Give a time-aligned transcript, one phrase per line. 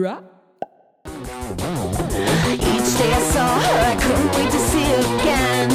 [0.00, 0.24] Drop.
[1.04, 5.68] Each day I saw her, I couldn't wait to see her again.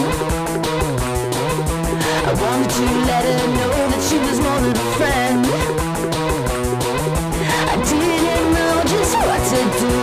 [2.26, 5.46] I wanted to let her know that she was more than a friend.
[7.70, 9.94] I didn't know just what to do,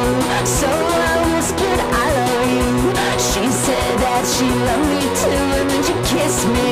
[0.47, 2.95] so I whispered, I love you.
[3.19, 6.71] She said that she loved me too, and then she kissed me.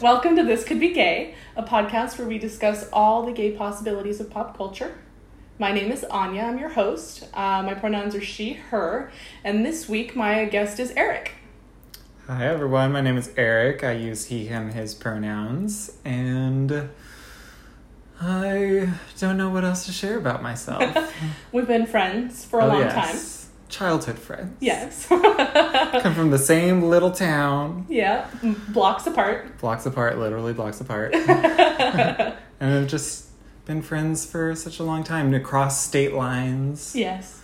[0.00, 4.20] Welcome to This Could Be Gay, a podcast where we discuss all the gay possibilities
[4.20, 4.94] of pop culture.
[5.60, 7.24] My name is Anja, I'm your host.
[7.34, 9.10] Uh, my pronouns are she, her,
[9.42, 11.32] and this week my guest is Eric.
[12.28, 13.82] Hi everyone, my name is Eric.
[13.82, 16.88] I use he, him, his pronouns, and
[18.20, 21.12] I don't know what else to share about myself.
[21.52, 23.48] We've been friends for a Oh, long yes.
[23.68, 24.56] Childhood friends.
[24.60, 25.06] Yes.
[25.08, 28.28] Come from the same little town, yeah,
[28.68, 29.58] blocks apart.
[29.58, 31.14] blocks apart, literally blocks apart.
[31.16, 33.27] and have just
[33.68, 36.96] been friends for such a long time, across state lines.
[36.96, 37.40] Yes,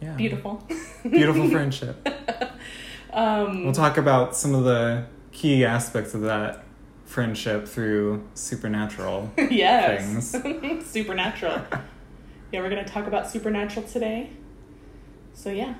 [0.00, 0.14] Yeah.
[0.14, 0.66] beautiful.
[1.02, 2.08] Beautiful friendship.
[3.12, 6.64] Um, We'll talk about some of the key aspects of that
[7.04, 10.32] friendship through supernatural yes.
[10.32, 10.86] things.
[10.90, 11.60] Supernatural.
[12.50, 14.30] Yeah, we're going to talk about Supernatural today.
[15.34, 15.74] So, yeah.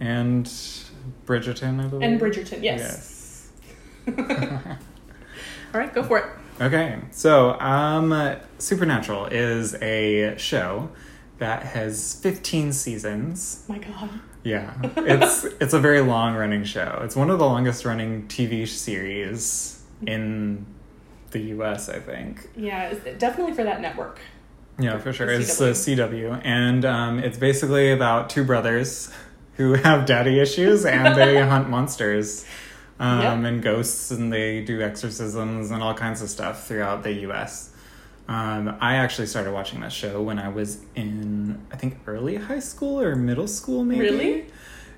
[0.00, 0.46] And
[1.26, 2.02] Bridgerton, I believe.
[2.08, 3.50] And Bridgerton, yes.
[4.06, 4.16] Yes.
[5.74, 6.24] All right, go for it.
[6.60, 10.90] Okay, so um, Supernatural is a show
[11.38, 13.64] that has 15 seasons.
[13.68, 14.08] My God.
[14.42, 17.00] Yeah, it's it's a very long running show.
[17.02, 20.64] It's one of the longest running TV series in
[21.32, 21.88] the U.S.
[21.88, 22.48] I think.
[22.56, 24.20] Yeah, definitely for that network.
[24.78, 25.26] Yeah, for sure.
[25.26, 29.10] The It's the CW, and um, it's basically about two brothers
[29.56, 32.46] who have daddy issues and they hunt monsters
[32.98, 33.52] um, Yep.
[33.52, 37.70] and ghosts, and they do exorcisms and all kinds of stuff throughout the U.S.
[38.28, 42.58] Um, I actually started watching that show when I was in, I think, early high
[42.58, 44.00] school or middle school, maybe.
[44.00, 44.46] Really?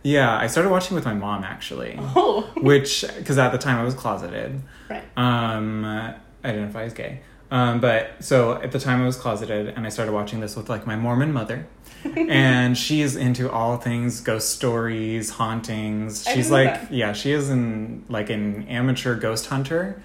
[0.02, 3.82] Yeah, I started watching with my mom actually, Oh, which because at the time I
[3.84, 5.02] was closeted right.
[5.16, 9.86] um I identify as gay um but so at the time i was closeted and
[9.86, 11.66] i started watching this with like my mormon mother
[12.16, 16.24] and she's into all things ghost stories hauntings.
[16.24, 16.92] She's like that.
[16.92, 20.02] yeah she is in like an amateur ghost hunter.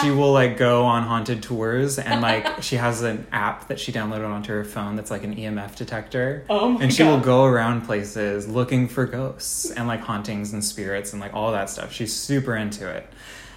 [0.00, 3.92] She will like go on haunted tours and like she has an app that she
[3.92, 6.44] downloaded onto her phone that's like an emf detector.
[6.50, 10.64] Oh my and she will go around places looking for ghosts and like hauntings and
[10.64, 11.92] spirits and like all that stuff.
[11.92, 13.06] She's super into it.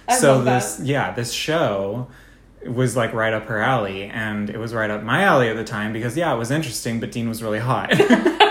[0.08, 0.62] I so love that.
[0.62, 2.08] this yeah this show
[2.66, 5.64] was like right up her alley and it was right up my alley at the
[5.64, 7.92] time because yeah it was interesting but dean was really hot.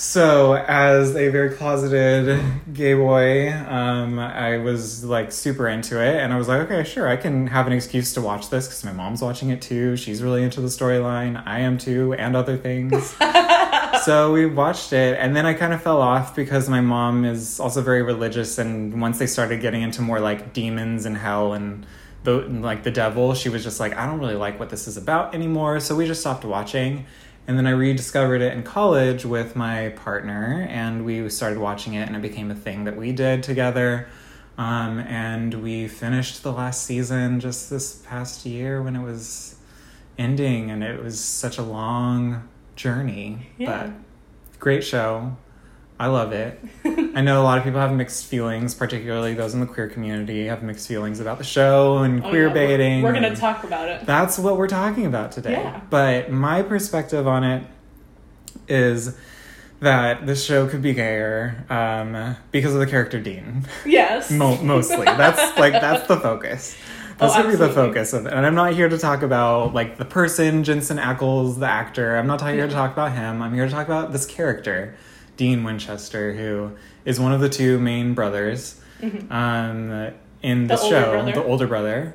[0.00, 2.42] So as a very closeted
[2.72, 7.06] gay boy um, i was like super into it and i was like okay sure
[7.06, 9.98] i can have an excuse to watch this because my mom's watching it too.
[9.98, 11.46] She's really into the storyline.
[11.46, 13.14] I am too and other things.
[14.04, 17.60] So we watched it and then i kind of fell off because my mom is
[17.60, 21.84] also very religious and once they started getting into more like demons and hell and
[22.24, 24.96] the like the devil she was just like i don't really like what this is
[24.98, 27.06] about anymore so we just stopped watching.
[27.48, 32.06] And then i rediscovered it in college with my partner and we started watching it
[32.06, 34.06] and it became a thing that we did together.
[34.58, 39.56] Um, and we finished the last season just this past year when it was
[40.18, 43.86] ending and it was such a long journey Yeah.
[43.86, 45.36] but great show
[46.00, 46.58] i love it
[47.14, 50.46] i know a lot of people have mixed feelings particularly those in the queer community
[50.46, 53.36] have mixed feelings about the show and Oh, queer yeah, we're- baiting We're, going to
[53.36, 54.04] talk about it.
[54.06, 55.80] that's what we're talking about today Yeah.
[55.90, 57.62] but my perspective on it
[58.68, 59.16] is
[59.80, 64.30] that this show could be gayer um, because of the character dean Yes.
[64.42, 65.04] Mo- mostly.
[65.06, 66.76] That's like that's the focus.
[67.18, 68.32] That's Oh, gonna be the focus of it.
[68.32, 72.16] And I'm not here to talk about like the person, Jensen Ackles, the actor.
[72.16, 73.42] I'm not here to talk about him.
[73.42, 74.94] I'm here to talk about this character,
[75.40, 76.72] Dean Winchester, who
[77.06, 78.78] is one of the two main brothers
[79.30, 80.12] um,
[80.42, 81.32] in The older show, brother.
[81.32, 82.14] the older brother.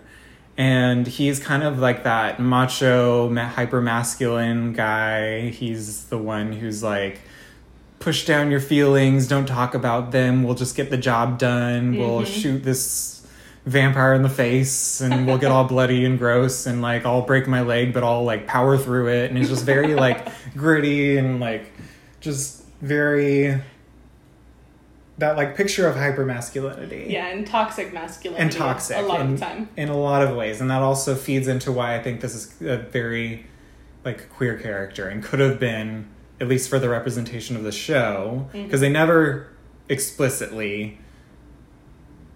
[0.57, 5.49] And he's kind of like that macho, hyper masculine guy.
[5.49, 7.19] He's the one who's like,
[7.99, 12.21] push down your feelings, don't talk about them, we'll just get the job done, we'll
[12.21, 12.39] Mm-hmm.
[12.41, 13.25] shoot this
[13.65, 17.47] vampire in the face and we'll get all bloody and gross and like I'll break
[17.47, 21.39] my leg but I'll like power through it and it's just very like gritty and
[21.39, 21.71] like
[22.21, 23.61] just very
[25.17, 28.43] that like picture of hyper masculinity Yeah, and toxic masculinity.
[28.43, 29.69] and toxic A lot in, of the time.
[29.77, 32.61] in a lot of ways and that also feeds into why i think this is
[32.61, 33.45] a very
[34.03, 36.07] like queer character and could have been
[36.41, 38.65] at least for the representation of the show Mm-hmm.
[38.65, 39.47] because they never
[39.87, 40.99] explicitly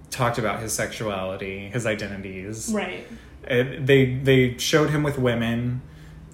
[0.09, 3.05] talked about his sexuality his identities Right.
[3.45, 5.81] it, they they showed him with women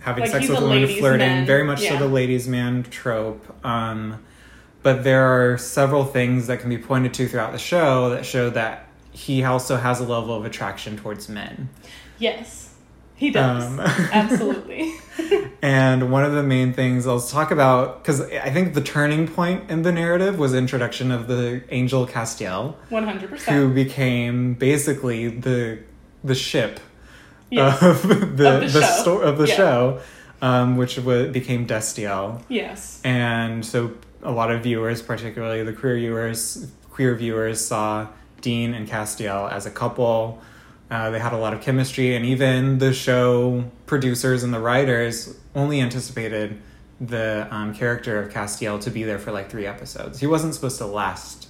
[0.05, 1.45] having Like, sex with a women, flirting, man.
[1.45, 3.43] very much so the ladies' man trope.
[3.65, 4.23] Um,
[4.83, 8.49] but there are several things that can be pointed to throughout the show that show
[8.51, 11.69] that he also has a level of attraction towards men.
[12.19, 12.73] Yes,
[13.15, 13.63] he does.
[13.65, 13.79] Um,
[14.13, 14.93] Absolutely.
[15.61, 19.71] And one of the main things I'll talk about, because I think the turning point
[19.71, 23.39] in the narrative was introduction of the angel Castiel, 100%.
[23.51, 25.79] who became basically the
[26.23, 26.79] the ship
[27.51, 27.81] Yes.
[27.83, 29.19] of the Of the, the show.
[29.19, 29.55] of the Yeah.
[29.55, 29.99] show,
[30.41, 32.41] um, which wa became Destiel.
[32.49, 32.99] Yes.
[33.03, 33.91] And so
[34.23, 38.07] a lot of viewers, particularly the queer viewers, queer viewers, saw
[38.41, 40.41] Dean and Castiel as a couple.
[40.91, 45.35] Uh, they had a lot of chemistry, and even the show producers and the writers
[45.55, 46.57] only anticipated
[47.01, 50.19] the um, character of Castiel to be there for like three episodes.
[50.19, 51.44] He wasn't supposed to last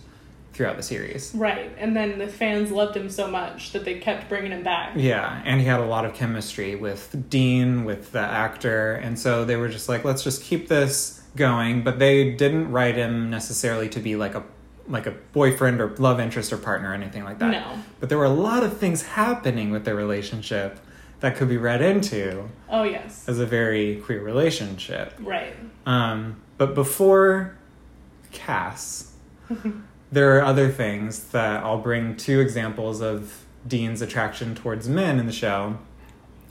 [0.56, 1.34] throughout the series.
[1.36, 4.94] Right, and then the fans loved him so much that they kept bringing him back.
[4.96, 9.46] Yeah, and he had a lot of chemistry with Dean, with the actor, and so
[9.46, 11.84] they were just like, let's just keep this going.
[11.84, 14.44] But they didn't write him necessarily to be like a
[14.88, 17.52] like a boyfriend or love interest or partner or anything like that.
[17.52, 17.80] No.
[18.00, 20.80] But there were a lot of things happening with their relationship
[21.22, 23.28] that could be read into Oh yes.
[23.28, 25.13] as a very queer relationship.
[25.19, 25.56] Right.
[25.88, 27.57] Um, but before
[28.31, 29.12] Cass,
[30.12, 35.25] there are other things that I'll bring two examples of Dean's attraction towards men in
[35.25, 35.78] the show.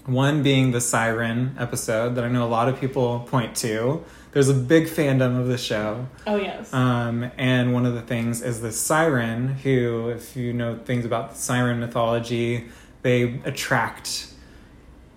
[0.06, 4.04] One being the Siren episode that I know a lot of people point to.
[4.32, 6.06] There's a big fandom of the show.
[6.26, 6.74] Oh yes.
[6.74, 11.30] Um, and one of the things is the siren, who, if you know things about
[11.30, 12.66] the siren mythology,
[13.02, 14.26] they attract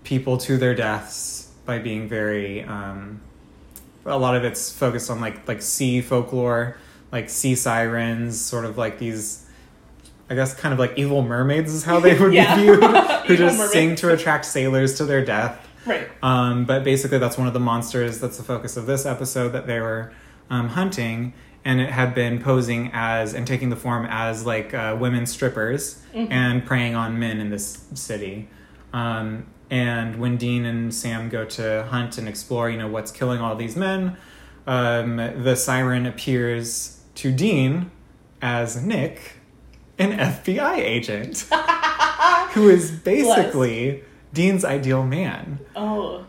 [0.03, 2.63] people to their deaths by being very.
[2.63, 3.21] Um,
[4.05, 6.77] a lot of it's focused on like like sea folklore,
[7.11, 9.43] like sea sirens, sort of like these.
[10.29, 12.83] I guess kind of like evil mermaids is how they would be viewed,
[13.27, 15.65] who just sing to attract sailors to their death.
[15.85, 16.09] right.
[16.21, 19.67] Um, but basically, that's one of the monsters that's the focus of this episode that
[19.67, 20.11] they were
[20.49, 21.33] um, hunting.
[21.63, 26.01] And it had been posing as and taking the form as like uh, women strippers
[26.13, 28.47] and preying on men in this city.
[28.93, 33.41] Um, and when Dean and Sam go to hunt and explore, you know, what's killing
[33.41, 34.15] all these men,
[34.65, 37.91] um, the siren appears to Dean
[38.41, 39.33] as Nick,
[39.97, 41.39] an FBI agent,
[42.53, 44.03] who is basically
[44.33, 46.25] Dean's ideal man Oh.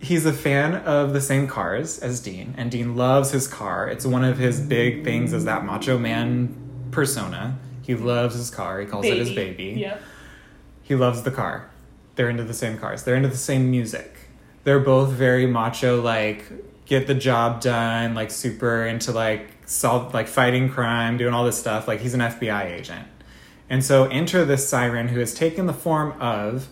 [0.00, 3.88] he's a fan of the same cars as Dean, and Dean loves his car.
[3.88, 6.54] It's one of his big things as that macho man
[6.90, 7.58] persona.
[7.82, 8.80] He loves his car.
[8.80, 9.74] He calls it his baby.
[9.78, 10.02] Yep.
[10.82, 11.70] He loves the car.
[12.16, 13.04] They're into the same cars.
[13.04, 14.14] They're into the same music.
[14.64, 16.44] They're both very macho, like
[16.84, 21.58] get the job done, like super into like solve like fighting crime, doing all this
[21.58, 21.88] stuff.
[21.88, 23.06] Like he's an FBI agent.
[23.70, 26.68] And so enter this siren who has taken the form of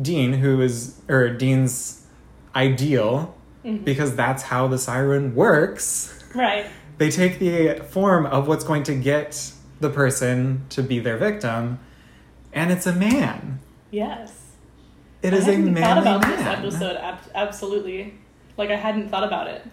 [0.00, 2.06] Dean, who is or Dean's
[2.54, 3.84] ideal, mm-hmm.
[3.84, 6.24] because that's how the siren works.
[6.34, 6.66] Right.
[6.98, 11.78] They take the form of what's going to get the person to be their victim,
[12.52, 13.60] and it's a man.
[13.90, 14.34] Yes.
[15.22, 16.30] It I is a hadn't thought about man.
[16.30, 16.96] this episode.
[16.96, 18.14] Ab- absolutely.
[18.56, 19.64] Like I hadn't thought about it.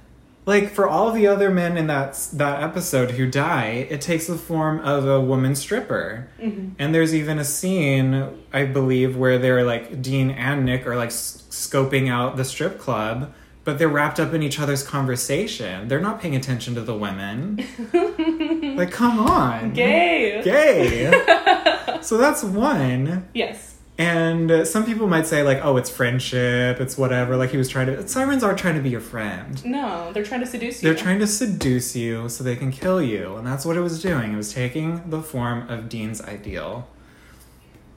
[0.46, 4.38] Like for all the other men in that that episode who die, it takes the
[4.38, 6.28] form of a woman stripper.
[6.40, 6.74] Mm-hmm.
[6.78, 11.10] And there's even a scene, I believe, where they're like Dean and Nick are like
[11.10, 13.34] scoping out the strip club,
[13.64, 15.88] but they're wrapped up in each other's conversation.
[15.88, 17.66] They're not paying attention to the women.
[18.78, 20.42] like, come on, Gay.
[20.44, 22.00] gay.
[22.02, 23.28] so that's one.
[23.34, 23.75] Yes.
[23.98, 27.38] And uh, some people might say like, oh, it's friendship, it's whatever.
[27.38, 28.06] Like he was trying to.
[28.08, 29.64] Sirens aren't trying to be your friend.
[29.66, 30.90] No, they're trying to seduce you.
[30.90, 34.02] They're trying to seduce you so they can kill you, and that's what it was
[34.02, 34.34] doing.
[34.34, 36.90] It was taking the form of Dean's ideal.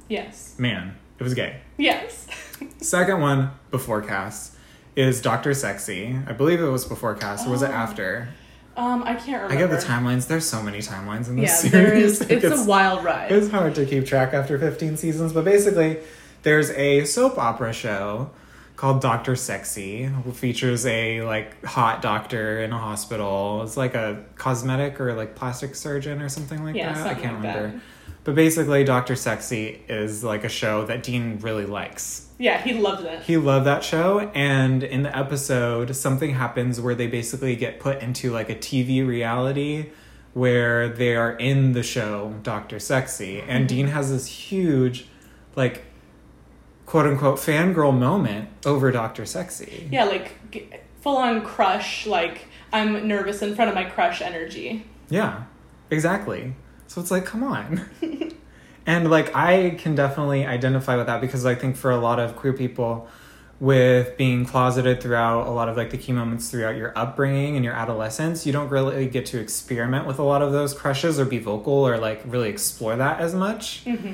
[0.09, 0.55] Yes.
[0.59, 1.61] Man, it was gay.
[1.77, 2.27] Yes.
[2.79, 4.57] Second one before Cass
[4.95, 6.17] is Doctor Sexy.
[6.27, 7.75] I believe it was before Cass, or was it Oh.
[7.75, 8.29] after?
[8.79, 9.55] Um, I can't remember.
[9.55, 10.27] I get the timelines.
[10.29, 11.73] There's so many timelines in this Yeah, series.
[11.73, 12.21] there is.
[12.21, 13.31] Like, It's, a wild ride.
[13.33, 15.99] It's hard to keep track after 15 seasons, but basically,
[16.45, 18.31] there's a soap opera show
[18.77, 23.63] called Doctor Sexy, who features a like hot doctor in a hospital.
[23.65, 27.07] It's like a cosmetic or like plastic surgeon or something like Yeah, that.
[27.07, 27.77] I can't like remember.
[27.79, 27.81] that.
[28.23, 32.28] But basically, Doctor Sexy is like a show that Dean really likes.
[32.39, 33.23] Yeah, he loved it.
[33.23, 38.01] He loved that show, and in the episode, something happens where they basically get put
[38.01, 39.91] into like a TV reality
[40.35, 43.67] where they are in the show Doctor Sexy, and mm-hmm.
[43.67, 45.07] Dean has this huge,
[45.57, 45.85] like,
[46.87, 49.89] quote unquote fangirl moment over Doctor Sexy.
[49.91, 50.69] Yeah, like g-
[51.01, 52.07] full on crush.
[52.07, 54.87] Like I'm nervous in front of my crush energy.
[55.11, 55.45] Yeah,
[55.91, 56.55] exactly.
[56.87, 57.89] So it's like, come on.
[58.89, 62.35] and like, I can definitely identify with that because I think for a lot of
[62.35, 63.09] queer people,
[63.61, 67.65] with being closeted throughout a lot of like the key moments throughout your upbringing and
[67.65, 71.25] your adolescence, you don't really get to experiment with a lot of those crushes or
[71.25, 73.85] be vocal or like really explore that as much.
[73.85, 74.13] Mm-hmm.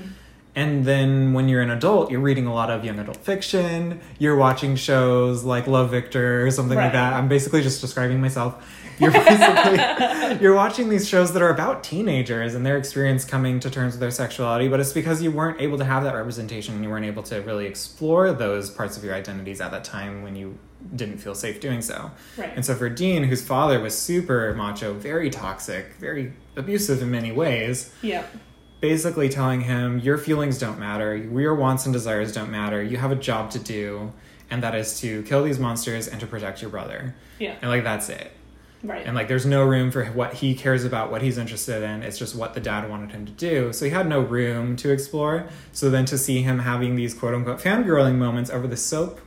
[0.57, 4.01] And then when you're an adult, you're reading a lot of young adult fiction.
[4.19, 6.85] You're watching shows like Love Victor or something Right.
[6.85, 7.13] like that.
[7.13, 8.65] I'm basically just describing myself.
[8.99, 13.71] You're basically you're watching these shows that are about teenagers and their experience coming to
[13.71, 16.85] terms with their sexuality, but it's because you weren't able to have that representation and
[16.85, 20.37] you weren't able to really explore those parts of your identities at that time when
[20.37, 20.59] you
[20.95, 22.11] didn't feel safe doing so.
[22.37, 22.53] Right.
[22.55, 27.33] And so for Dean, whose father was super macho, very toxic, very abusive in many
[27.33, 28.25] ways, Yeah.
[28.81, 33.11] basically telling him your feelings don't matter your wants and desires don't matter you have
[33.11, 34.13] a job to do
[34.51, 37.55] and that is to kill these monsters and to protect your brother Yeah.
[37.63, 38.31] and like that's it
[38.85, 39.07] Right.
[39.07, 42.19] and like there's no room for what he cares about what he's interested in it's
[42.19, 45.49] just what the dad wanted him to do so he had no room to explore
[45.73, 49.21] so then to see him having these quote unquote fangirling moments over the soap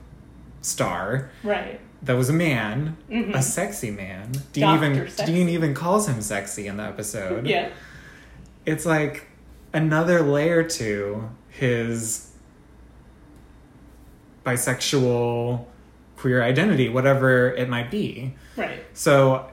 [0.61, 1.79] star right.
[2.03, 3.33] that was a man Mhm.
[3.33, 4.85] a sexy man dean Dr.
[4.93, 5.33] even Sexy.
[5.33, 7.69] dean even calls him sexy in the episode Yeah.
[8.65, 9.25] it's like
[9.73, 12.31] another layer to his
[14.45, 15.65] bisexual
[16.17, 18.33] queer identity, whatever it might be.
[18.57, 18.83] Right.
[18.93, 19.50] So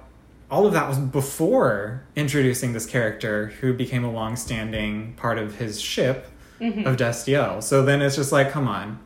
[0.51, 5.81] all of that was before introducing this character who became a long-standing part of his
[5.81, 6.29] ship
[6.61, 6.87] Mm-hmm.
[6.87, 7.61] of Destiel.
[7.61, 9.01] So then it's just like, come on.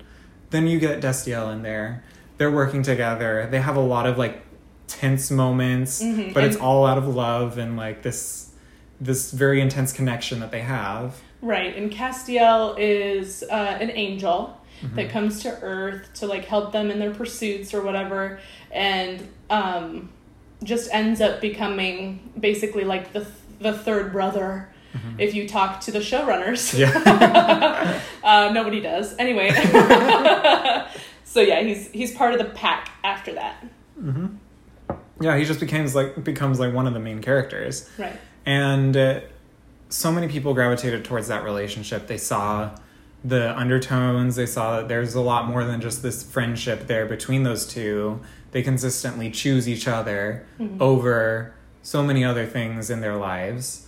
[0.50, 2.04] Then you get Destiel in there.
[2.36, 3.48] They're working together.
[3.50, 4.42] They have a lot of like
[4.86, 6.34] tense moments, Mhm.
[6.34, 8.50] but it's all out of love and like this
[9.00, 11.22] this very intense connection that they have.
[11.40, 14.96] Right, and Castiel is uh, an angel Mm-hmm.
[14.96, 18.38] that comes to Earth to like help them in their pursuits or whatever,
[18.70, 20.10] and um,
[20.62, 23.26] just ends up becoming basically like the
[23.60, 24.68] the third brother.
[25.18, 27.22] If you talk to the showrunners, Mm-hmm.
[27.22, 28.00] Yeah.
[28.24, 29.50] uh, nobody does anyway.
[31.24, 33.64] so yeah, he's he's part of the pack after that.
[35.20, 37.88] yeah, he just becomes like becomes like one of the main characters.
[37.98, 38.18] Right.
[38.46, 39.20] And uh,
[39.88, 42.06] so many people gravitated towards that relationship.
[42.06, 42.70] They saw
[43.24, 47.42] the undertones, they saw that there's a lot more than just this friendship there between
[47.42, 48.20] those two.
[48.52, 50.46] They consistently choose each other
[50.80, 53.86] over so many other things in their lives.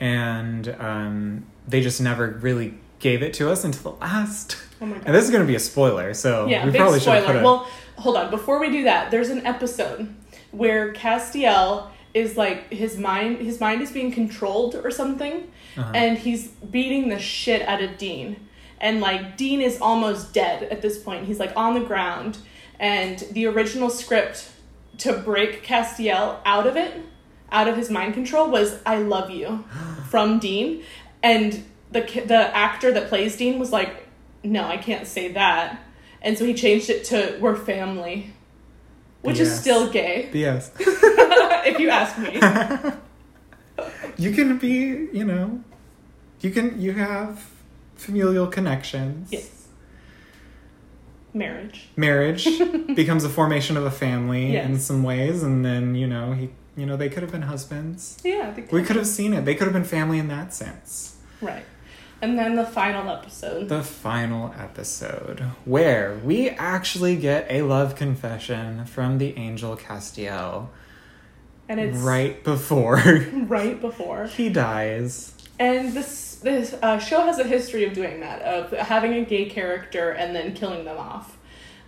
[0.00, 4.56] And um, they just never really gave it to us until the last.
[4.80, 5.06] Oh my god.
[5.06, 7.24] And this is going to be a spoiler, so Yeah, we big probably should put
[7.24, 7.42] spoiler.
[7.42, 8.30] Well, hold on.
[8.30, 10.14] Before we do that, there's an episode
[10.52, 15.92] where Castiel is like his mind his mind is being controlled or something Uh-huh.
[15.94, 18.47] and he's beating the shit out of Dean.
[18.80, 21.26] And like Dean is almost dead at this point.
[21.26, 22.38] He's like on the ground
[22.78, 24.50] and the original script
[24.98, 26.94] to break Castiel out of it,
[27.50, 29.64] out of his mind control was I love you
[30.08, 30.84] from Dean
[31.22, 34.08] and the the actor that plays Dean was like
[34.44, 35.82] no, I can't say that.
[36.22, 38.32] And so he changed it to we're family.
[39.22, 40.70] Which is still gay, yes.
[40.78, 42.34] if you ask me.
[44.16, 45.62] you can be, you know,
[46.40, 47.44] you can, you have
[47.98, 49.28] familial connections.
[49.30, 49.66] Yes.
[51.34, 51.88] Marriage.
[51.96, 52.44] Marriage
[52.94, 56.86] becomes a formation of a family in some ways, and then, you know, he, you
[56.86, 58.18] know, they could have been husbands.
[58.24, 59.44] Yeah, they We could have seen it.
[59.44, 61.16] They could have been family in that sense.
[61.40, 61.64] Right.
[62.20, 63.68] And then the final episode.
[63.68, 70.68] The final episode, where we actually get a love confession from the angel Castiel
[71.68, 72.96] and it's right before
[73.46, 74.26] right before.
[74.26, 75.32] he dies.
[75.58, 79.46] And this this uh, show has a history of doing that, of having a gay
[79.46, 81.36] character and then killing them off.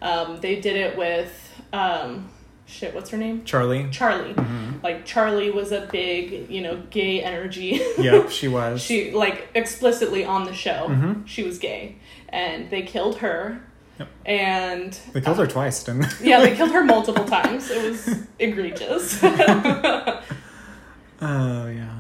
[0.02, 2.30] Um, they did it with um,
[2.66, 2.94] shit.
[2.94, 3.44] What's her name?
[3.44, 3.88] Charlie.
[3.90, 4.34] Charlie.
[4.34, 4.82] Mhm.
[4.82, 7.80] Like Charlie was a big, you know, gay energy.
[7.98, 8.80] Yep, she was.
[8.82, 11.26] she like explicitly on the show, Mhm.
[11.26, 11.96] she was gay,
[12.30, 13.60] and they killed her.
[13.98, 14.08] Yep.
[14.24, 16.30] And They killed her twice, didn't they?
[16.30, 17.70] yeah, they killed her multiple times.
[17.70, 19.22] It was egregious.
[21.22, 21.99] Oh yeah.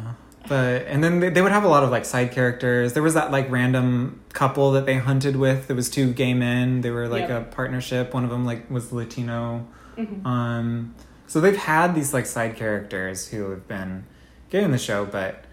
[0.50, 2.92] But and then they, they would have a lot of like side characters.
[2.92, 5.68] There was that like random couple that they hunted with.
[5.68, 6.80] There was two gay men.
[6.80, 7.52] They were like Yep.
[7.52, 8.12] a partnership.
[8.12, 9.64] One of them like was Latino.
[9.96, 10.26] Mhm.
[10.26, 10.94] Um,
[11.28, 14.04] so they've had these like side characters who have been
[14.50, 15.44] gay in the show, but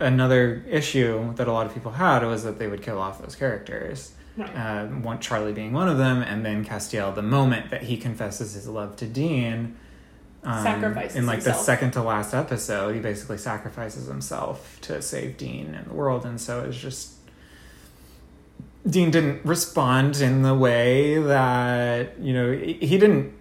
[0.00, 3.36] another issue that a lot of people had was that they would kill off those
[3.36, 4.12] characters.
[4.36, 4.50] right.
[4.56, 8.54] uh, one Charlie being one of them, and then Castiel, the moment that he confesses
[8.54, 9.76] his love to Dean,
[10.44, 15.36] um, Sacrifices in like the second to last episode, he basically sacrifices himself to save
[15.36, 17.14] Dean and the world, and so it's just
[18.88, 23.32] Dean didn't respond in the way that you know he he didn't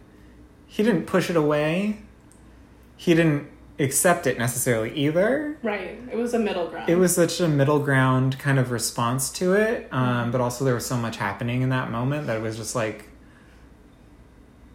[0.65, 1.99] he didn't push it away.
[2.97, 3.47] He didn't
[3.79, 5.57] accept it necessarily either.
[5.61, 5.99] Right.
[6.11, 6.89] It was a middle ground.
[6.89, 10.73] It was such a middle ground kind of response to it, um, but also there
[10.73, 13.05] was so much happening in that moment that it was just like.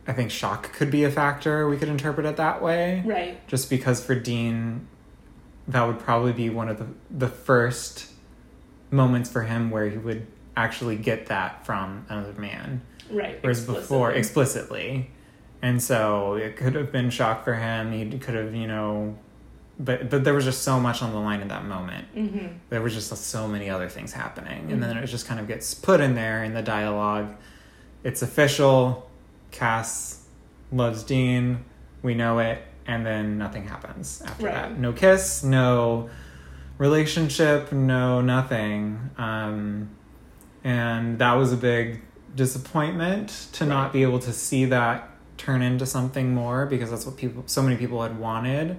[0.06, 1.68] I think shock could be a factor.
[1.68, 3.02] We could interpret it that way.
[3.06, 3.46] right.
[3.46, 4.88] Just because for Dean,
[5.68, 8.10] that would probably be one of the, the first
[8.90, 12.82] moments for him where he would actually get that from another man.
[13.10, 13.38] Right.
[13.40, 14.80] Whereas before, explicitly.
[14.80, 15.10] explicitly.
[15.62, 17.92] And so it could have been shock for him.
[17.92, 19.16] He could have, you know,
[19.78, 22.14] but but there was just so much on the line in that moment.
[22.14, 22.46] Mm-hmm.
[22.68, 25.72] There was just so many other things happening, and then it just kind of gets
[25.72, 27.34] put in there in the dialogue.
[28.04, 29.08] It's official.
[29.52, 30.24] Cass
[30.72, 31.64] loves Dean.
[32.02, 34.54] We know it, and then nothing happens after Right.
[34.54, 34.78] that.
[34.78, 35.44] No kiss.
[35.44, 36.10] No
[36.78, 37.70] relationship.
[37.72, 39.10] No nothing.
[39.18, 39.90] Um,
[40.64, 42.00] and that was a big
[42.34, 47.16] disappointment to not be able to see that turn into something more because that's what
[47.16, 48.78] people so many people had wanted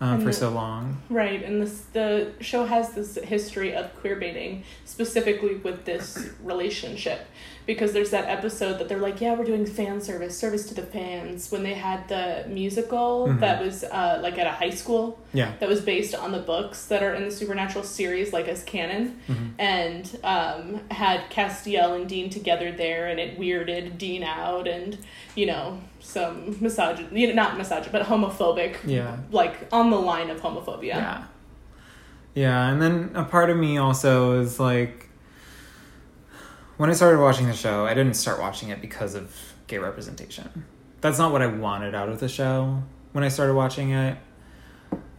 [0.00, 4.16] um, for the- so long Right, and this the show has this history of queer
[4.16, 7.26] baiting, specifically with this relationship,
[7.72, 10.82] because there's that episode that they're like, yeah, we're doing fan service, service to the
[10.96, 13.38] fans, when they had the musical Mhm.
[13.44, 16.86] that was uh, like at a high school yeah that was based on the books
[16.86, 19.50] that are in the Supernatural series, like as canon, Mhm.
[19.58, 24.98] and um, had Castiel and Dean together there, and it weirded Dean out, and
[25.36, 30.28] you know some misogyn, you know, not misogyn, but homophobic, yeah like on the line
[30.30, 30.94] of homophobia.
[31.04, 31.22] yeah
[32.34, 35.08] yeah and then a part of me also is like
[36.80, 40.64] when i started watching the show i didn't start watching it because of gay representation.
[41.02, 42.82] That's not what i wanted out of the show
[43.12, 44.16] when i started watching it.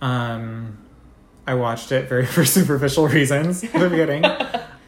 [0.02, 0.80] Um
[1.46, 4.26] i watched it very for superficial reasons in the beginning.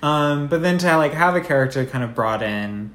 [0.02, 2.94] Um but then to like have a character kind of brought in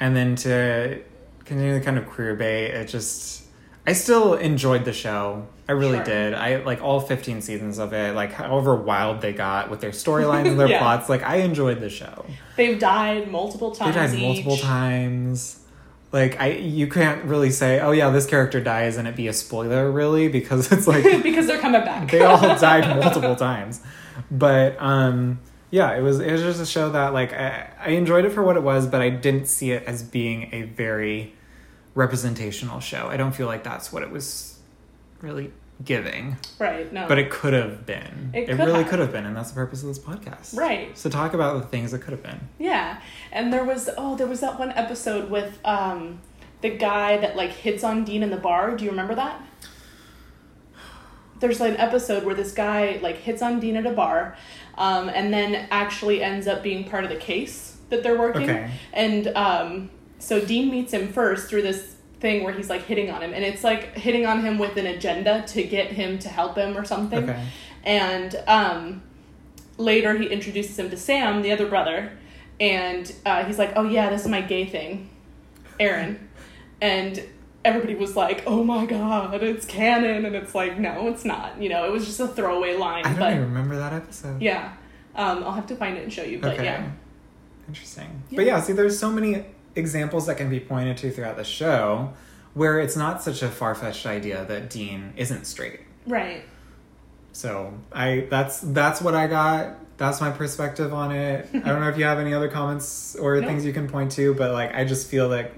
[0.00, 1.02] and then to
[1.44, 3.42] continue the kind of queer bait it just
[3.86, 6.04] i still enjoyed the show i really Sure.
[6.04, 9.90] did i like all 15 seasons of it like however wild they got with their
[9.90, 10.78] storylines and their Yeah.
[10.78, 12.24] plots like i enjoyed the show
[12.56, 13.94] They've died multiple times.
[13.94, 15.60] they died multiple times
[16.12, 19.32] like i you can't really say oh yeah this character dies and it be a
[19.32, 22.10] spoiler really because it's like because they're coming back.
[22.10, 23.80] they all died multiple times
[24.30, 25.38] but um
[25.70, 28.42] yeah it was it was just a show that like I, I enjoyed it for
[28.42, 31.34] what it was but i didn't see it as being a very
[31.96, 34.58] representational show i don't feel like that's what it was
[35.20, 35.50] really
[35.84, 36.90] giving right.
[36.92, 37.06] No.
[37.06, 38.88] but it could have been It it, could really have.
[38.88, 40.96] could have been and that's the purpose of this podcast right.
[40.96, 43.00] so talk about the things that could have been Yeah.
[43.30, 46.20] And there was oh there was that one episode with um
[46.62, 48.74] the guy that like hits on Dean in the bar.
[48.74, 49.42] Do you remember that?
[51.38, 54.36] There's like an episode where this guy like hits on Dean at a bar,
[54.78, 58.48] um, and then actually ends up being part of the case that they're working.
[58.48, 58.70] Okay.
[58.94, 63.22] And um, so Dean meets him first through this thing where he's like hitting on
[63.22, 66.56] him, and it's like hitting on him with an agenda to get him to help
[66.56, 67.24] him or something.
[67.28, 67.42] okay
[67.84, 69.02] And um,
[69.78, 72.12] later he introduces him to Sam, the other brother,
[72.58, 75.10] and uh, he's like, "Oh yeah, this is my gay thing,
[75.78, 76.28] Aaron,"
[76.80, 77.22] and
[77.64, 81.60] everybody was like, "Oh my god, it's canon," and it's like, no, it's not.
[81.60, 84.40] You know, it was just a throwaway line, i don't but even remember that episode
[84.40, 84.72] yeah,
[85.14, 86.38] um, I'll have to find it and show you.
[86.38, 86.90] But okay yeah,
[87.68, 88.36] interesting Yeah.
[88.36, 89.44] but yeah see there's so many
[89.76, 92.12] examples that can be pointed to throughout the show
[92.54, 95.80] where it's not such a far-fetched idea that dean isn't straight.
[96.06, 96.42] Right,
[97.32, 99.76] so i that's that's what i got.
[99.98, 101.48] That's my perspective on it.
[101.54, 103.46] I don't know if you have any other comments or No.
[103.46, 105.52] things you can point to but like i just feel that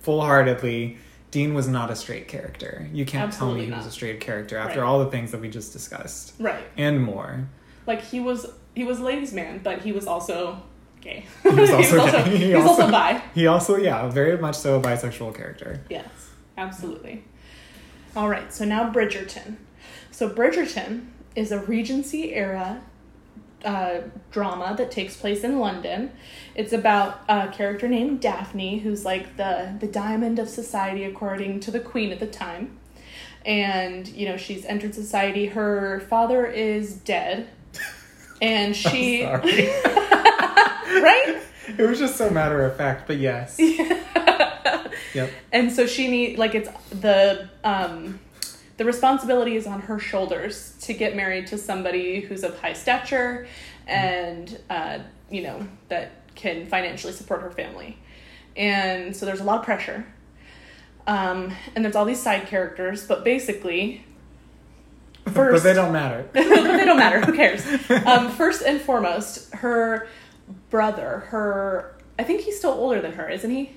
[0.00, 0.96] full-heartedly
[1.30, 2.88] dean was not a straight character.
[2.92, 4.86] You can't tell me he was a straight character after Right.
[4.86, 6.34] all the things that we just discussed.
[6.40, 6.64] Right.
[6.76, 7.46] and more.
[7.86, 10.60] Like he was, he was ladies' man, but he was also
[11.00, 11.24] gay.
[11.42, 13.22] he was also, he he he was also also- bi.
[13.34, 16.08] he also yeah very much so a bisexual character Yes,
[16.58, 17.24] absolutely.
[18.16, 19.56] All right, so now Bridgerton.
[20.10, 22.82] So Bridgerton is a Regency era
[23.64, 26.10] uh, drama that takes place in London.
[26.54, 31.70] It's about a character named Daphne, who's like the the diamond of society according to
[31.70, 32.78] the queen at the time.
[33.46, 35.46] And you know she's entered society.
[35.46, 37.48] Her father is dead,
[38.42, 39.70] and she Sorry.
[41.02, 41.42] right.
[41.78, 43.58] It was just so matter of fact, but yes.
[45.14, 45.30] Yep.
[45.52, 48.20] and so she need like it's the um
[48.76, 53.46] the responsibility is on her shoulders to get married to somebody who's of high stature
[53.86, 54.98] and uh
[55.30, 57.98] you know that can financially support her family
[58.56, 60.06] and so there's a lot of pressure
[61.08, 64.04] um and there's all these side characters but basically
[65.32, 66.28] first, but they don't matter.
[66.32, 67.20] but they don't matter.
[67.20, 67.64] Who cares?
[68.06, 70.08] Um, first and foremost, her
[70.70, 73.70] brother, her I think he's still older than her, isn't he?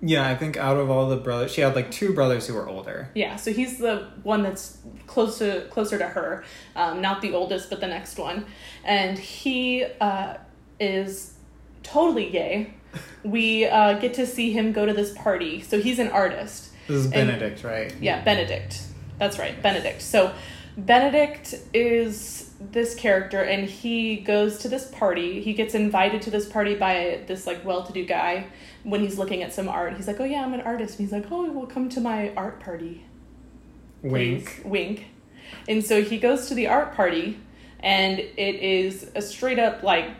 [0.00, 2.68] Yeah, I think out of all the brothers, she had like two brothers who were
[2.68, 3.08] older.
[3.14, 6.44] Yeah, so he's the one that's close to closer to her,
[6.76, 8.46] um, not the oldest, but the next one,
[8.84, 10.34] and he uh,
[10.78, 11.34] is
[11.82, 12.74] totally gay.
[13.24, 15.60] We uh, get to see him go to this party.
[15.60, 16.70] So he's an artist.
[16.86, 17.92] This is And- Benedict, right?
[18.00, 18.80] Yeah, Benedict.
[19.18, 20.00] That's right, Benedict.
[20.00, 20.32] So
[20.78, 25.40] Benedict is this character and he goes to this party.
[25.42, 28.46] He gets invited to this party by this like well-to-do guy
[28.82, 29.94] when he's looking at some art.
[29.96, 32.32] He's like, "Oh yeah, I'm an artist." And he's like, "Oh, well come to my
[32.34, 33.04] art party."
[34.02, 34.62] Wink.
[34.62, 35.06] please." Wink.
[35.68, 37.38] And so he goes to the art party
[37.80, 40.10] and it is a straight up like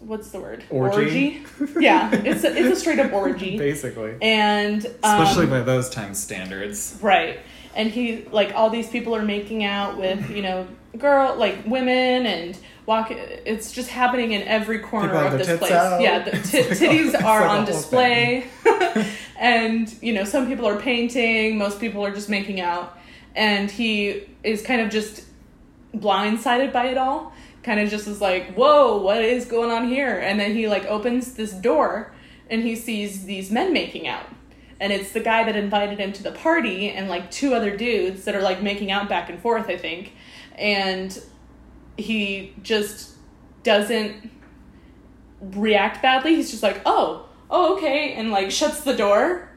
[0.00, 0.64] what's the word?
[0.70, 1.44] Orgy?
[1.60, 1.72] Orgy?
[1.80, 3.58] yeah, it's a, it's a straight up orgy.
[3.58, 4.14] Basically.
[4.22, 6.98] And um, Especially by those times standards.
[7.02, 7.40] Right.
[7.74, 10.66] And he like all these people are making out with, you know,
[10.98, 15.72] girl like women and walk it's just happening in every corner of this place.
[15.72, 16.00] out.
[16.00, 18.46] Yeah, the t- like titties it's are like on display.
[19.38, 22.98] and, you know, some people are painting, most people are just making out.
[23.34, 25.24] And he is kind of just
[25.94, 27.32] blindsided by it all.
[27.62, 30.86] Kind of just is like, "Whoa, what is going on here?" And then he like
[30.86, 32.14] opens this door
[32.48, 34.26] and he sees these men making out.
[34.78, 38.24] And it's the guy that invited him to the party and like two other dudes
[38.24, 40.12] that are like making out back and forth, I think.
[40.56, 41.18] And
[41.96, 43.12] he just
[43.62, 44.30] doesn't
[45.40, 46.36] react badly.
[46.36, 49.50] He's just like, "Oh, oh, okay," and like shuts the door.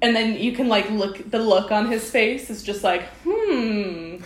[0.00, 4.16] And then you can like look the look on his face is just like, "Hmm.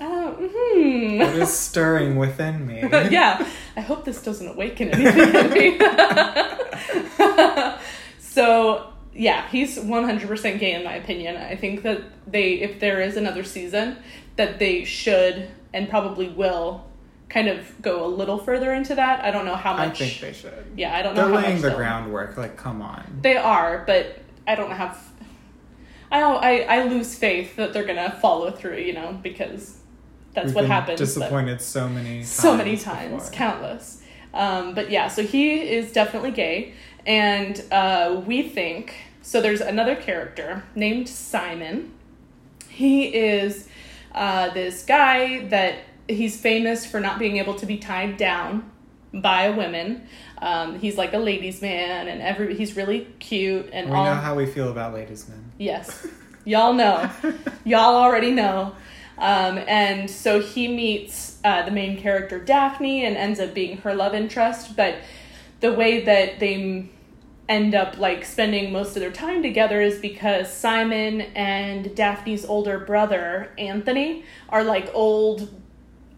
[0.00, 2.80] Uh, hmm." What is stirring within me?
[3.10, 5.78] yeah, I hope this doesn't awaken anything in me.
[8.18, 11.36] so, yeah, he's 100% gay in my opinion.
[11.36, 13.96] I think that they, if there is another season,
[14.36, 16.84] that they should and probably will
[17.28, 19.24] kind of go a little further into that.
[19.24, 20.00] I don't know how much.
[20.00, 20.64] I think they should.
[20.76, 22.36] yeah, I don't know They're laying the they'll- groundwork.
[22.36, 23.18] Like, come on.
[23.22, 24.98] They are, but I don't have.
[26.12, 28.76] I don't, I I lose faith that they're gonna follow through.
[28.78, 29.78] You know, because
[30.32, 30.98] that's We've what happens.
[31.00, 32.28] Disappointed so many times.
[32.30, 33.30] so many times, before.
[33.32, 34.02] countless.
[34.32, 36.74] Um, but yeah, so he is definitely gay,
[37.06, 39.40] and uh, we think so.
[39.40, 41.92] There's another character named Simon.
[42.68, 43.68] He is
[44.14, 48.70] uh, this guy that he's famous for not being able to be tied down
[49.12, 50.06] by women.
[50.40, 54.04] Um, he's like a ladies' man, and every he's really cute and We all.
[54.04, 55.52] know how we feel about ladies' men.
[55.58, 56.06] Yes.
[56.44, 57.10] Y'all know.
[57.64, 58.74] Y'all already know.
[59.16, 63.94] Um, and so he meets uh, the main character, Daphne, and ends up being her
[63.94, 64.76] love interest.
[64.76, 64.96] But
[65.60, 66.90] the way that they
[67.48, 72.78] end up like spending most of their time together is because Simon and Daphne's older
[72.78, 75.52] brother, Anthony, are like old,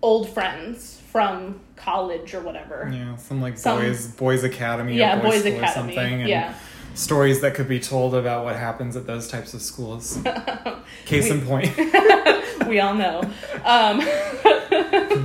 [0.02, 2.88] old friends from college or whatever.
[2.92, 5.94] Yeah, some like Some- boys boys academy Yeah, or boys, boys academy.
[5.94, 6.20] something.
[6.20, 6.54] And Yeah.
[6.94, 10.18] stories that could be told about what happens at those types of schools.
[11.06, 11.76] Case in point,
[12.68, 13.22] we all know.
[13.64, 13.98] Um,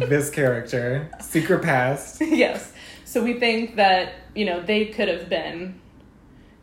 [0.09, 2.21] this character, secret past.
[2.21, 2.71] yes.
[3.05, 5.79] So we think that, you know, they could have been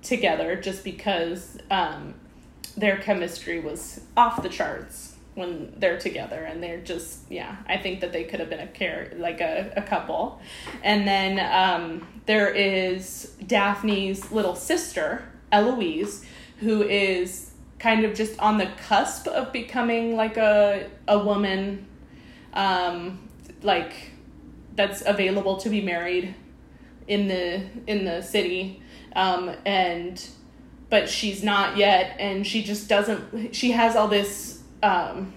[0.03, 2.15] together just because um,
[2.77, 8.01] their chemistry was off the charts when they're together and they're just yeah i think
[8.01, 10.41] that they could have been a care like a, a couple.
[10.83, 16.25] And then um, there is daphne's little sister eloise
[16.61, 21.87] who is kind of just on the cusp of becoming like a, a woman
[22.53, 23.29] um,
[23.63, 24.13] like
[24.75, 26.35] that's available to be married
[27.07, 28.83] in the in the city
[29.17, 30.25] um, and
[30.91, 35.35] but she's not yet and she just doesn't she has all this um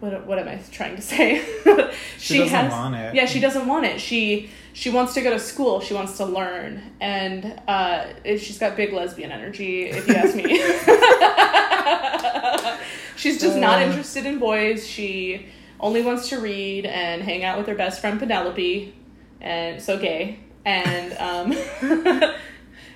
[0.00, 1.44] what what am I trying to say?
[2.18, 3.14] She doesn't want it.
[3.14, 4.00] Yeah, she doesn't want it.
[4.00, 5.80] She she wants to go to school.
[5.80, 9.84] She wants to learn, and uh, if she's got big lesbian energy.
[9.84, 10.44] If you ask me,
[13.16, 13.86] she's just not Uh.
[13.86, 14.86] interested in boys.
[14.86, 15.46] She
[15.80, 18.94] only wants to read and hang out with her best friend Penelope,
[19.40, 20.40] and so gay.
[20.66, 21.54] And um,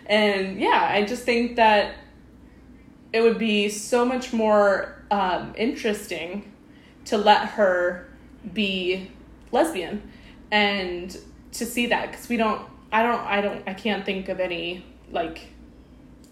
[0.07, 1.95] and yeah, I just think that
[3.13, 6.53] it would be so much more um, interesting
[7.07, 8.07] to let her
[8.53, 9.11] be
[9.51, 10.11] lesbian
[10.51, 11.17] and
[11.53, 14.85] to see that because we don't i don't i don't i can't think of any
[15.11, 15.49] like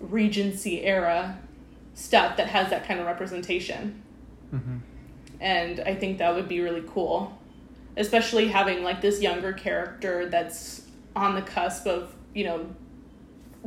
[0.01, 1.39] regency era
[1.95, 4.01] stuff that has that kind of representation.
[4.51, 4.79] Hmm
[5.41, 7.37] and i think that would be really cool
[7.97, 10.83] especially having like this younger character that's
[11.19, 12.67] on the cusp of you know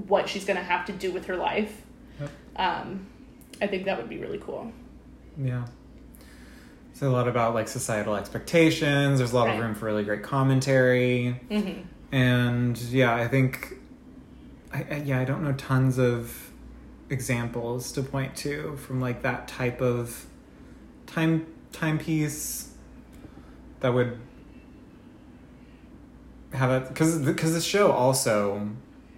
[0.08, 1.82] what she's to have to do with her life
[2.20, 2.30] Yep.
[2.56, 3.06] um,
[3.62, 4.72] i think that would be really cool
[5.38, 5.66] Yeah.
[6.94, 9.18] So a lot about like societal expectations.
[9.18, 9.56] There's a lot Right.
[9.58, 11.32] of room for really great commentary.
[11.50, 13.76] hmm And yeah, I think
[14.72, 16.52] I, I, yeah, I don't know tons of
[17.10, 20.26] examples to point to from like that type of
[21.08, 22.72] time timepiece
[23.80, 24.20] that would
[26.54, 28.70] have a because because the show also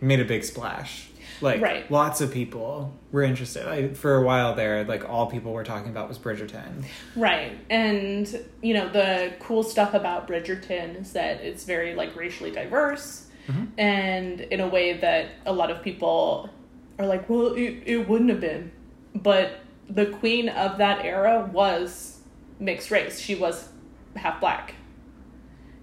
[0.02, 1.08] made a big splash.
[1.42, 1.90] Like Right.
[1.92, 3.68] lots of people were interested.
[3.68, 6.86] I, for a while there, like all people were talking about was Bridgerton.
[7.16, 7.58] Right.
[7.70, 13.28] And, you know, the cool stuff about Bridgerton is that it's very, like, racially diverse
[13.48, 13.66] mm-hmm.
[13.78, 16.50] and in a way that a lot of people
[16.98, 18.72] are like, well, it, it wouldn't have been.
[19.14, 22.20] But the queen of that era was
[22.60, 23.20] mixed race.
[23.20, 23.68] She was
[24.16, 24.76] half black.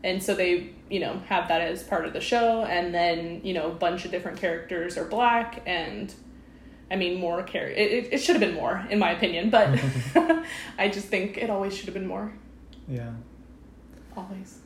[0.02, 2.64] And so they, you know, have that as part of the show.
[2.64, 6.12] And then, you know, a bunch of different characters are black and.
[6.92, 9.68] I mean, more care It, it, it should have been more, in my opinion, but
[10.76, 12.32] I just think it always should have been more.
[12.88, 13.12] Yeah.
[14.16, 14.58] Always.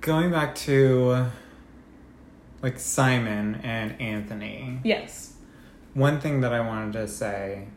[0.00, 1.30] Going back to
[2.62, 4.80] like Simon and Anthony.
[4.84, 5.34] Yes.
[5.94, 7.68] one thing that I wanted to say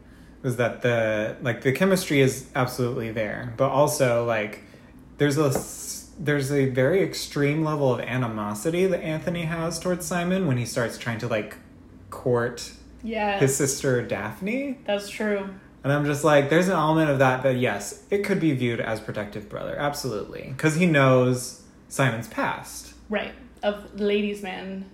[0.41, 4.61] was that the like the chemistry is absolutely there, but also like
[5.17, 5.51] there's a
[6.19, 10.97] there's a very extreme level of animosity that Anthony has towards Simon when he starts
[10.97, 11.57] trying to like
[12.09, 12.71] court
[13.03, 13.39] Yeah.
[13.39, 14.79] his sister Daphne.
[14.85, 15.49] That's true.
[15.83, 18.79] And I'm just like, there's an element of that that yes, it could be viewed
[18.79, 22.93] as protective brother, absolutely, because he knows Simon's past.
[23.09, 23.33] Right.
[23.61, 24.89] Of ladies' man.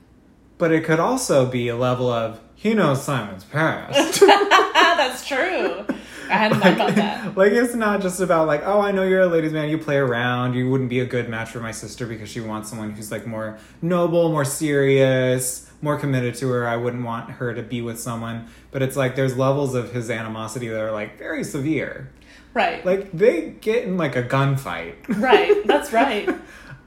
[0.57, 4.19] But it could also be a level of he knows Simon's past.
[4.21, 5.85] That's true.
[6.31, 7.37] I hadn't thought about that.
[7.41, 9.97] like it's not just about like oh I know you're a ladies man you play
[9.97, 13.11] around you wouldn't be a good match for my sister because she wants someone who's
[13.11, 17.81] like more noble more serious more committed to her I wouldn't want her to be
[17.81, 22.09] with someone but it's like there's levels of his animosity that are like very severe
[22.53, 22.85] Right.
[22.85, 25.55] like they get in like a gunfight right.
[25.65, 26.29] That's right.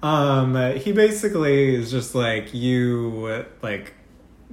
[0.03, 3.95] um he basically is just like you like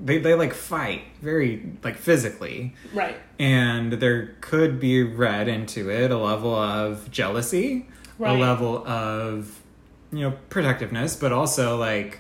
[0.04, 3.18] they, they like fight very like physically Right.
[3.40, 7.88] and there could be read into it a level of jealousy
[8.18, 8.36] Right.
[8.36, 9.60] a level of
[10.12, 12.20] you know protectiveness but also like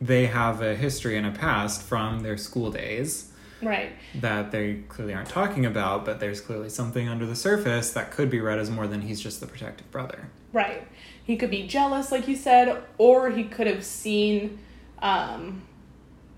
[0.00, 3.92] they have a history and a past from their school days Right.
[4.16, 8.30] that they clearly aren't talking about but there's clearly something under the surface that could
[8.30, 10.86] be read as more than he's just the protective brother Right.
[11.22, 14.58] He could be jealous, like you said, or he could have seen,
[15.02, 15.60] um,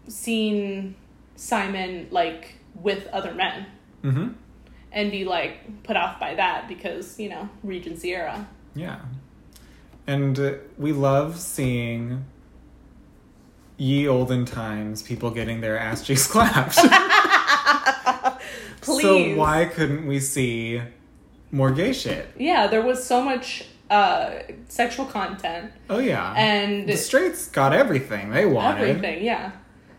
[0.08, 0.94] seen
[1.36, 3.66] Simon like with other men
[4.02, 4.28] mm-hmm
[4.90, 8.48] and be like put off by that because you know Regency era.
[8.74, 9.00] yeah
[10.06, 12.24] and uh, we love seeing
[13.76, 16.78] ye olden times people getting their ass cheeks clapped
[18.80, 19.02] Please.
[19.02, 20.80] So why couldn't we see
[21.50, 22.28] more gay shit?
[22.38, 26.32] Yeah, there was so much uh, sexual content Oh yeah.
[26.36, 28.88] and the straights got everything they wanted.
[28.88, 29.24] everything.
[29.24, 29.52] Yeah,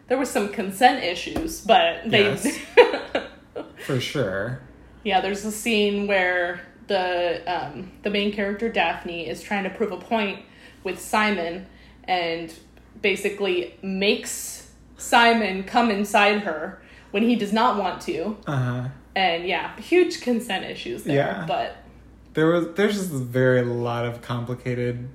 [0.09, 2.23] there was some consent issues, but they.
[2.23, 2.59] Yes.
[3.85, 4.59] For sure.
[5.03, 9.91] yeah, there's a scene where the um, the main character Daphne is trying to prove
[9.91, 10.41] a point
[10.83, 11.65] with Simon,
[12.03, 12.53] and
[13.01, 18.37] basically makes Simon come inside her when he does not want to.
[18.45, 18.89] Uh-huh.
[19.15, 21.15] And yeah, huge consent issues there.
[21.15, 21.45] Yeah.
[21.47, 21.77] But
[22.33, 25.07] There was there's just a very lot of complicated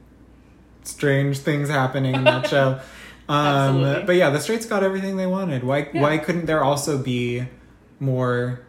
[0.82, 2.80] strange things happening in that show.
[3.28, 5.64] Um but yeah, the straights got everything they wanted.
[5.64, 6.02] Why Yeah.
[6.02, 7.44] why couldn't there also be
[8.00, 8.60] more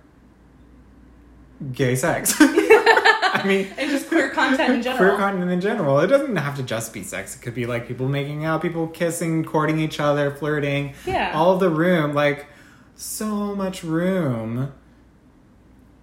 [1.74, 2.36] gay sex?
[2.40, 4.98] I mean and just queer content in general.
[4.98, 6.00] Queer content in general.
[6.00, 7.36] It doesn't have to just be sex.
[7.36, 10.94] It could be like people making out, people kissing, courting each other, flirting.
[11.06, 11.32] Yeah.
[11.36, 12.48] All the room, like
[12.96, 14.72] so much room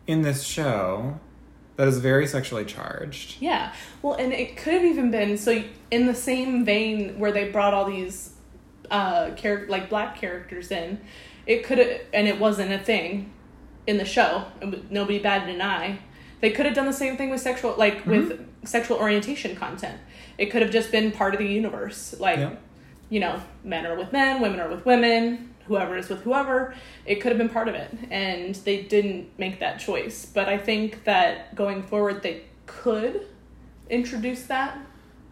[0.07, 1.19] in this show
[1.77, 3.37] that is very sexually charged.
[3.41, 3.73] Yeah.
[4.03, 7.73] Well, and it could have even been so in the same vein where they brought
[7.73, 8.32] all these
[8.91, 11.01] uh char- like black characters in.
[11.47, 13.33] It could have and it wasn't a thing
[13.87, 14.45] in the show.
[14.91, 15.99] Nobody batted an eye.
[16.41, 19.99] They could have done the same thing with sexual like with sexual orientation content.
[20.39, 22.15] It could have just been part of the universe.
[22.19, 22.55] Like Yeah.
[23.11, 26.75] you know, men are with men, women are with women, whoever is with whoever.
[27.07, 27.91] It could have been part of it.
[28.11, 30.27] And they didn't make that choice.
[30.27, 33.27] But I think that going forward, they could
[33.91, 34.79] introduce that.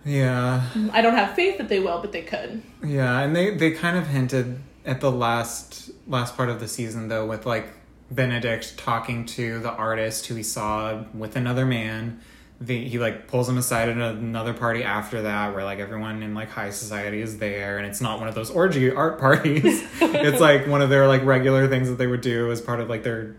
[0.05, 0.67] Yeah.
[0.75, 2.63] Mm, I don't have faith that they will, but they could.
[2.85, 7.09] Yeah, and they they kind of hinted at the last last part of the season
[7.09, 7.69] though with like
[8.11, 12.21] Benedict talking to the artist who he saw with another man.
[12.63, 16.35] The, he like pulls him aside at another party after that where like everyone in
[16.35, 19.83] like high society is there and it's not one of those orgy art parties.
[20.01, 22.91] it's like one of their like regular things that they would do as part of
[22.91, 23.35] like their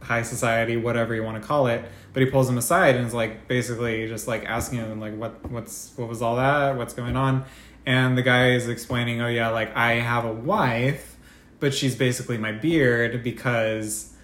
[0.00, 1.84] high society, whatever you want to call it.
[2.16, 5.50] But he pulls him aside and is like basically just like asking him like what
[5.50, 6.78] what's what was all that?
[6.78, 7.44] What's going on?
[7.84, 11.18] And the guy is explaining, oh yeah, like I have a wife,
[11.60, 14.14] but she's basically my beard because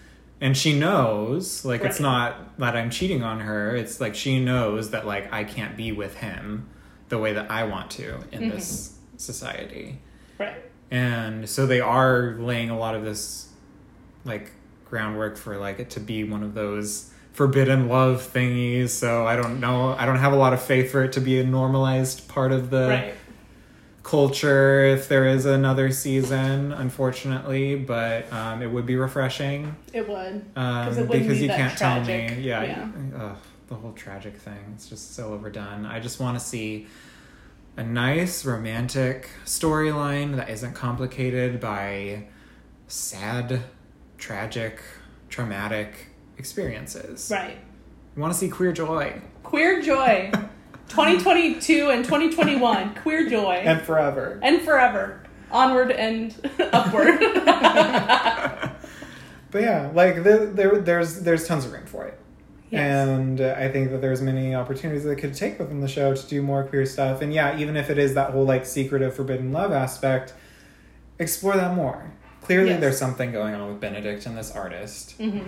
[0.40, 3.76] and she knows like it's not that I'm cheating on her.
[3.76, 6.70] It's like she knows that like I can't be with him
[7.10, 9.18] the way that I want to in this mm-hmm.
[9.18, 9.98] society.
[10.38, 10.62] Right.
[10.90, 13.50] And so they are laying a lot of this
[14.24, 14.52] like
[14.86, 18.90] groundwork for like it to be one of those forbidden love thingies.
[18.90, 19.94] So I don't know.
[19.98, 22.70] I don't have a lot of faith for it to be a normalized part of
[22.70, 23.14] the Right.
[24.02, 27.76] culture if there is another season, unfortunately.
[27.76, 30.44] But um, it would be refreshing It would.
[30.56, 32.36] um, it because be you can't tell me.
[32.40, 32.88] Yeah, Yeah.
[33.18, 33.36] Ugh,
[33.68, 34.72] the whole tragic thing.
[34.74, 35.86] It's just so overdone.
[35.86, 36.86] I just want to see
[37.76, 42.24] a nice romantic storyline that isn't complicated by
[42.88, 43.62] sad,
[44.18, 44.82] tragic,
[45.30, 47.30] traumatic experiences.
[47.32, 47.56] Right.
[48.16, 50.30] You want to see queer joy Queer joy.
[50.88, 52.94] 2022 and 2021.
[52.96, 53.54] Queer joy.
[53.64, 54.38] and forever.
[54.42, 55.22] and forever.
[55.50, 56.34] Onward and
[56.72, 57.18] upward.
[59.50, 62.18] But yeah, like there, there there's there's tons of room for it.
[62.70, 63.06] Yes.
[63.06, 66.26] And uh, I think that there's many opportunities that could take within the show to
[66.26, 67.20] do more queer stuff.
[67.20, 70.32] And yeah, even if it is that whole like secretive forbidden love aspect,
[71.18, 72.10] explore that more.
[72.40, 72.80] Clearly, Yes.
[72.80, 75.12] there's something going on with Benedict and this artist.
[75.18, 75.40] hmm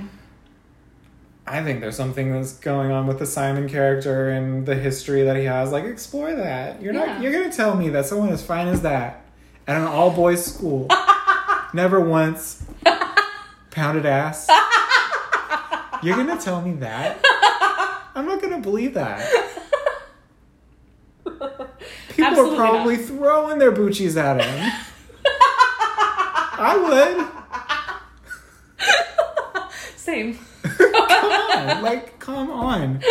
[1.46, 5.36] I think there's something that's going on with the Simon character and the history that
[5.36, 5.72] he has.
[5.72, 6.80] Like, explore that.
[6.80, 7.04] You're Yeah.
[7.06, 7.22] not.
[7.22, 9.20] You're gonna tell me that someone as fine as that
[9.66, 10.88] at an all boys school
[11.74, 12.64] never once
[13.70, 14.48] pounded ass.
[16.02, 17.18] You're gonna tell me that?
[18.14, 19.20] I'm not gonna believe that.
[21.24, 21.50] People
[22.26, 24.72] Absolutely are probably throwing their boochies at him.
[26.56, 26.76] I
[28.78, 29.68] would.
[29.96, 30.38] Same.
[31.70, 33.02] On, like come on.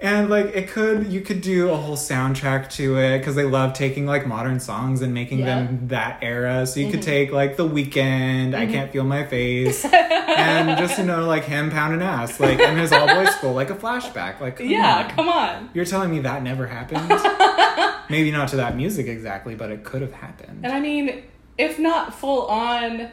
[0.00, 3.72] And like it could, you could do a whole soundtrack to it because they love
[3.72, 5.46] taking like modern songs and making Yeah.
[5.64, 6.66] them that era.
[6.66, 7.10] So you could mm-hmm.
[7.10, 8.92] take like The Weeknd, I Can't mm-hmm.
[8.92, 13.08] Feel My Face, and just you know like him pounding ass, like in his all
[13.08, 14.40] boys school, like a flashback.
[14.40, 15.10] Like come Yeah, on.
[15.10, 15.70] come on.
[15.74, 17.08] You're telling me that never happened?
[18.08, 20.60] Maybe not to that music exactly, but it could have happened.
[20.64, 21.24] And I mean,
[21.58, 23.10] if not full on,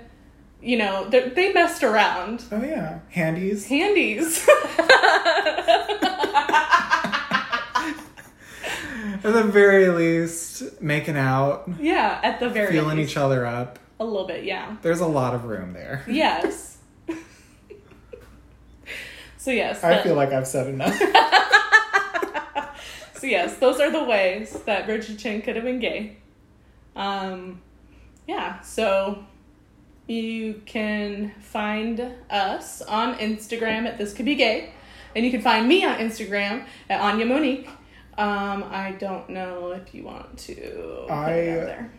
[0.65, 2.43] you know, they they messed around.
[2.51, 3.67] Oh yeah, handies.
[3.67, 4.47] Handies.
[9.23, 13.12] At the very least, making out, yeah, at the very feeling least.
[13.12, 13.80] each other up.
[13.99, 14.75] A little bit, yeah.
[14.84, 16.04] There's a lot of room there.
[16.08, 16.78] Yes.
[19.38, 19.84] so yes.
[19.84, 20.99] I that- feel like I've said enough.
[23.17, 26.17] So yes, those are the ways that Bridgerton could have been gay.
[26.97, 27.62] Um,
[28.28, 29.23] yeah, so
[30.07, 34.71] you can find us on Instagram at This Could Be Gay,
[35.15, 37.67] and you can find me on Instagram at Anja Monique.
[38.17, 40.55] Um, I don't know if you want to
[41.07, 41.91] put I- it out there.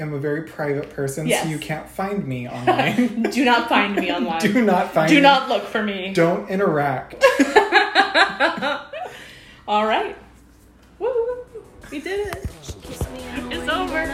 [0.00, 1.42] I'm a very private person, Yes.
[1.42, 3.22] so you can't find me online.
[3.30, 4.40] Do not find me online.
[4.40, 5.20] Do not find Do me.
[5.20, 6.14] not look for me.
[6.14, 7.22] Don't interact.
[9.68, 10.16] All right.
[10.98, 11.44] Woo!
[11.90, 12.48] We did it.
[12.82, 13.20] Kiss me
[13.50, 14.06] It's over.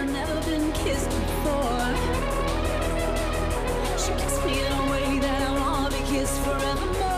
[4.06, 7.15] Kiss me in a way that I'll all be kissed forevermore.